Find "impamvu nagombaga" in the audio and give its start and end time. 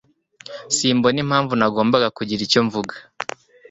1.23-2.07